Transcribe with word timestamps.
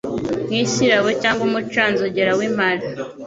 nk 0.49 0.55
isirabo 0.65 1.09
cyangwa 1.21 1.43
umucanzogera 1.49 2.31
w 2.39 2.41
impara 2.49 2.85